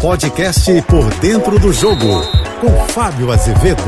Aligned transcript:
podcast 0.00 0.82
Por 0.82 1.08
Dentro 1.14 1.58
do 1.58 1.72
Jogo, 1.72 2.22
com 2.60 2.70
Fábio 2.88 3.32
Azevedo. 3.32 3.82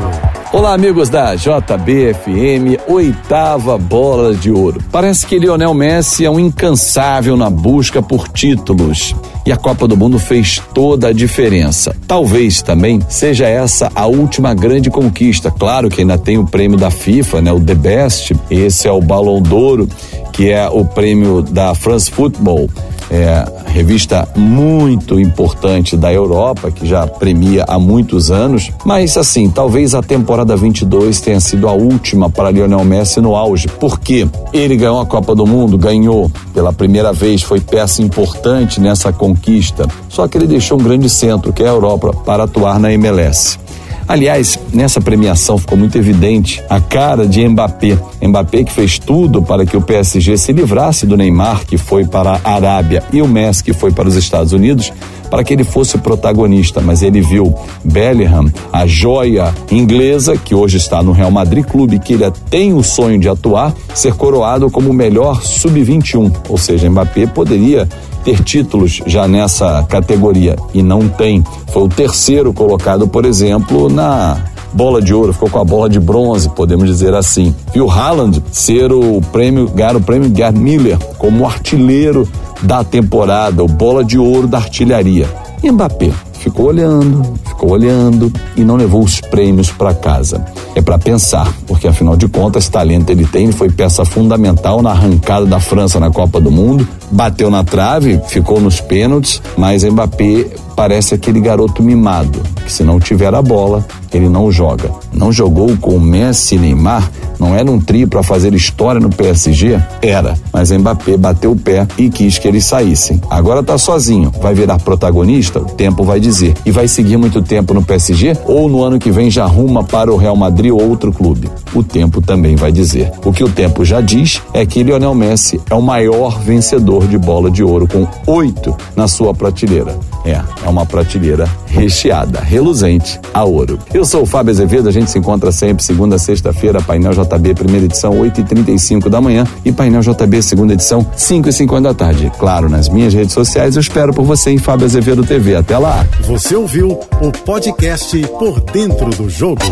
Olá, 0.53 0.73
amigos 0.73 1.11
da 1.11 1.34
JBFM, 1.34 2.81
oitava 2.88 3.77
bola 3.77 4.35
de 4.35 4.51
ouro. 4.51 4.83
Parece 4.91 5.27
que 5.27 5.39
Lionel 5.39 5.75
Messi 5.75 6.25
é 6.25 6.31
um 6.31 6.41
incansável 6.41 7.37
na 7.37 7.51
busca 7.51 8.01
por 8.01 8.27
títulos. 8.29 9.15
E 9.45 9.53
a 9.53 9.57
Copa 9.57 9.87
do 9.87 9.97
Mundo 9.97 10.19
fez 10.19 10.61
toda 10.73 11.09
a 11.09 11.13
diferença. 11.13 11.94
Talvez 12.06 12.63
também 12.63 13.01
seja 13.09 13.47
essa 13.47 13.90
a 13.95 14.06
última 14.06 14.54
grande 14.54 14.90
conquista. 14.90 15.51
Claro 15.51 15.90
que 15.90 16.01
ainda 16.01 16.16
tem 16.16 16.38
o 16.38 16.47
prêmio 16.47 16.79
da 16.79 16.91
FIFA, 16.91 17.43
né, 17.43 17.52
o 17.52 17.61
The 17.61 17.75
Best. 17.75 18.34
Esse 18.51 18.88
é 18.88 18.93
o 18.93 19.01
Ballon 19.02 19.43
d'Oro, 19.43 19.87
que 20.33 20.51
é 20.51 20.69
o 20.69 20.84
prêmio 20.84 21.43
da 21.43 21.75
France 21.75 22.11
Football 22.11 22.69
é, 23.11 23.45
revista 23.66 24.29
muito 24.37 25.19
importante 25.19 25.97
da 25.97 26.12
Europa, 26.12 26.70
que 26.70 26.87
já 26.87 27.06
premia 27.06 27.65
há 27.66 27.78
muitos 27.78 28.30
anos. 28.30 28.70
Mas, 28.84 29.16
assim, 29.16 29.51
talvez 29.51 29.95
a 29.95 30.02
temporada 30.02 30.56
22 30.56 31.20
tenha 31.20 31.41
sido 31.41 31.68
a 31.68 31.73
última 31.73 32.29
para 32.29 32.51
Lionel 32.51 32.84
Messi 32.84 33.20
no 33.20 33.34
auge. 33.34 33.68
porque 33.68 34.29
Ele 34.52 34.77
ganhou 34.77 35.01
a 35.01 35.06
Copa 35.06 35.34
do 35.34 35.46
Mundo, 35.46 35.79
ganhou 35.79 36.30
pela 36.52 36.73
primeira 36.73 37.12
vez, 37.12 37.42
foi 37.42 37.60
peça 37.60 38.02
importante 38.02 38.80
nessa 38.80 39.12
conquista. 39.12 39.87
Só 40.09 40.27
que 40.27 40.37
ele 40.37 40.46
deixou 40.46 40.79
um 40.79 40.82
grande 40.82 41.09
centro, 41.09 41.52
que 41.52 41.62
é 41.62 41.66
a 41.66 41.73
Europa, 41.73 42.12
para 42.24 42.45
atuar 42.45 42.79
na 42.79 42.93
MLS. 42.93 43.59
Aliás, 44.08 44.58
nessa 44.72 45.02
premiação 45.02 45.58
ficou 45.58 45.76
muito 45.76 45.98
evidente 45.98 46.62
a 46.70 46.80
cara 46.80 47.26
de 47.26 47.46
Mbappé. 47.46 47.98
Mbappé 48.22 48.64
que 48.64 48.72
fez 48.72 48.98
tudo 48.98 49.42
para 49.42 49.66
que 49.66 49.76
o 49.76 49.82
PSG 49.82 50.38
se 50.38 50.50
livrasse 50.50 51.04
do 51.04 51.14
Neymar, 51.14 51.66
que 51.66 51.76
foi 51.76 52.06
para 52.06 52.40
a 52.42 52.54
Arábia, 52.54 53.02
e 53.12 53.20
o 53.20 53.28
Messi, 53.28 53.62
que 53.62 53.74
foi 53.74 53.92
para 53.92 54.08
os 54.08 54.16
Estados 54.16 54.54
Unidos, 54.54 54.90
para 55.28 55.44
que 55.44 55.52
ele 55.52 55.62
fosse 55.62 55.98
protagonista, 55.98 56.80
mas 56.80 57.02
ele 57.02 57.20
viu 57.20 57.54
Bellingham, 57.84 58.50
a 58.72 58.86
joia 58.86 59.54
inglesa, 59.70 60.38
que 60.38 60.54
hoje 60.54 60.78
está 60.78 61.02
no 61.02 61.12
Real 61.12 61.30
Madrid, 61.30 61.66
clube 61.66 61.98
que 61.98 62.15
ele 62.15 62.30
tem 62.48 62.72
o 62.72 62.82
sonho 62.82 63.18
de 63.18 63.28
atuar, 63.28 63.74
ser 63.95 64.15
coroado 64.15 64.70
como 64.70 64.89
o 64.89 64.95
melhor 64.95 65.43
sub-21, 65.43 66.33
ou 66.48 66.56
seja, 66.56 66.89
Mbappé 66.89 67.27
poderia 67.27 67.87
ter 68.25 68.43
títulos 68.43 69.00
já 69.06 69.27
nessa 69.27 69.83
categoria 69.84 70.56
e 70.75 70.83
não 70.83 71.09
tem. 71.09 71.43
Foi 71.72 71.84
o 71.84 71.89
terceiro 71.89 72.53
colocado, 72.53 73.09
por 73.09 73.25
exemplo, 73.25 73.89
na 73.99 74.45
bola 74.73 75.03
de 75.03 75.13
ouro, 75.13 75.33
ficou 75.33 75.51
com 75.51 75.59
a 75.59 75.65
bola 75.65 75.89
de 75.89 75.99
bronze, 75.99 76.49
podemos 76.51 76.87
dizer 76.87 77.15
assim. 77.15 77.55
E 77.75 77.81
o 77.81 77.91
Haaland 77.91 78.43
ser 78.53 78.93
o 78.93 79.21
prêmio, 79.33 79.69
ganhar 79.69 79.97
o 79.97 80.01
prêmio 80.01 80.33
Gerd 80.35 80.57
Miller 80.57 80.97
como 81.19 81.45
artilheiro 81.45 82.29
da 82.63 82.85
temporada, 82.85 83.63
o 83.63 83.69
bola 83.69 84.05
de 84.05 84.19
ouro 84.19 84.47
da 84.47 84.59
artilharia. 84.59 85.29
E 85.63 85.71
Mbappé 85.71 86.13
ficou 86.35 86.67
olhando, 86.67 87.23
ficou 87.45 87.71
olhando 87.71 88.33
e 88.57 88.63
não 88.63 88.77
levou 88.77 89.03
os 89.03 89.21
prêmios 89.21 89.71
para 89.73 89.93
casa. 89.93 90.45
É 90.77 90.81
para 90.81 90.97
pensar, 90.97 91.53
porque 91.67 91.89
afinal 91.89 92.17
de 92.17 92.29
contas, 92.29 92.69
talento 92.69 93.11
ele 93.11 93.27
tem, 93.27 93.51
foi 93.51 93.69
peça 93.69 94.05
fundamental 94.05 94.81
na 94.81 94.91
arrancada 94.91 95.45
da 95.45 95.59
França 95.59 95.99
na 95.99 96.11
Copa 96.11 96.41
do 96.41 96.53
Mundo, 96.53 96.87
bateu 97.11 97.51
na 97.51 97.65
trave, 97.65 98.21
ficou 98.29 98.61
nos 98.61 98.81
pênaltis, 98.81 99.43
mas 99.57 99.83
Mbappé 99.83 100.47
parece 100.79 101.12
aquele 101.12 101.41
garoto 101.41 101.83
mimado, 101.83 102.41
que 102.65 102.71
se 102.71 102.84
não 102.84 103.01
tiver 103.01 103.34
a 103.34 103.43
bola, 103.43 103.84
ele 104.12 104.29
não 104.29 104.48
joga. 104.53 104.93
Não 105.12 105.33
jogou 105.33 105.77
com 105.77 105.97
o 105.97 106.01
Messi 106.01 106.55
e 106.55 106.59
Neymar, 106.59 107.11
não 107.37 107.53
era 107.55 107.69
um 107.69 107.81
tri 107.81 108.07
para 108.07 108.23
fazer 108.23 108.55
história 108.55 109.01
no 109.01 109.11
PSG? 109.11 109.81
Era, 110.01 110.37
mas 110.53 110.71
Mbappé 110.71 111.17
bateu 111.17 111.53
o 111.53 111.56
pé 111.56 111.87
e 111.99 112.09
quis 112.09 112.39
que 112.39 112.47
eles 112.47 112.65
saíssem. 112.65 113.21
Agora 113.29 113.62
tá 113.62 113.77
sozinho, 113.77 114.33
vai 114.41 114.55
virar 114.55 114.79
protagonista? 114.79 115.59
O 115.59 115.65
tempo 115.65 116.05
vai 116.05 116.21
dizer. 116.21 116.55
E 116.65 116.71
vai 116.71 116.87
seguir 116.87 117.17
muito 117.17 117.43
tempo 117.43 117.75
no 117.75 117.83
PSG 117.83 118.37
ou 118.45 118.69
no 118.69 118.83
ano 118.83 118.99
que 118.99 119.11
vem 119.11 119.31
já 119.31 119.45
arruma 119.45 119.83
para 119.83 120.12
o 120.12 120.17
Real 120.17 120.37
Madrid 120.37 120.73
ou 120.73 120.89
outro 120.89 121.12
clube? 121.12 121.51
O 121.75 121.83
tempo 121.83 122.21
também 122.21 122.55
vai 122.55 122.71
dizer. 122.71 123.12
O 123.25 123.33
que 123.33 123.43
o 123.43 123.49
tempo 123.49 123.84
já 123.84 124.00
diz 124.00 124.43
é 124.53 124.65
que 124.65 124.83
Lionel 124.83 125.15
Messi 125.15 125.60
é 125.69 125.75
o 125.75 125.83
maior 125.83 126.41
vencedor 126.41 127.06
de 127.06 127.19
bola 127.19 127.50
de 127.50 127.65
ouro 127.65 127.87
com 127.87 128.06
oito 128.33 128.77
na 128.97 129.09
sua 129.09 129.34
prateleira. 129.34 129.97
É, 130.25 130.43
é 130.65 130.68
uma 130.69 130.87
prateleira 130.87 131.49
recheada, 131.67 132.41
reluzente 132.41 133.21
a 133.33 133.45
ouro. 133.45 133.79
Eu 133.93 134.05
sou 134.05 134.23
o 134.23 134.27
Fábio 134.27 134.53
Azevedo, 134.53 134.89
a 134.89 134.93
gente 134.93 135.11
se 135.11 135.19
encontra 135.19 135.53
sempre 135.53 135.83
segunda 135.83 136.19
sexta-feira, 136.19 136.81
painel 136.81 137.12
JB, 137.12 137.55
primeira 137.55 137.87
edição, 137.87 138.12
8h35 138.12 139.09
da 139.09 139.21
manhã 139.21 139.47
e 139.65 139.73
painel 139.73 140.01
JB, 140.01 140.43
segunda 140.43 140.73
edição, 140.75 141.05
5h50 141.17 141.83
da 141.83 141.95
tarde. 141.95 142.33
Claro, 142.39 142.69
nas 142.69 142.89
minhas 142.89 143.15
redes 143.15 143.33
sociais, 143.33 143.77
eu 143.77 143.81
espero 143.81 144.12
por 144.12 144.25
você 144.25 144.51
em 144.51 144.59
Fábio 144.59 144.87
Azevedo 144.87 145.25
TV. 145.25 145.55
Até 145.57 145.78
lá. 145.78 146.07
Você 146.23 146.55
ouviu 146.55 147.01
o 147.21 147.33
podcast 147.33 148.19
Por 148.39 148.61
Dentro 148.61 149.11
do 149.11 149.28
Jogo. 149.28 149.62